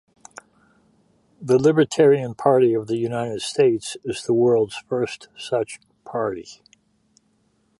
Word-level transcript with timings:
The 1.39 1.59
Libertarian 1.59 2.33
Party 2.33 2.73
of 2.73 2.87
the 2.87 2.97
United 2.97 3.43
States 3.43 3.97
is 4.03 4.23
the 4.23 4.33
world's 4.33 4.77
first 4.77 5.27
such 5.37 5.79
party. 6.05 6.47